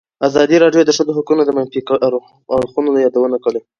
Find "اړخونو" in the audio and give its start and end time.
2.55-3.01